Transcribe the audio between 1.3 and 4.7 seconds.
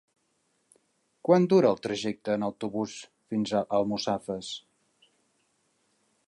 dura el trajecte en autobús fins a Almussafes?